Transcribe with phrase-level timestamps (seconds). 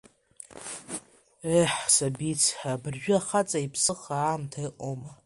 [1.59, 5.11] Еҳ, сабиц, абыржәы ахаҵа иԥсыха аамҭа ыҟоума!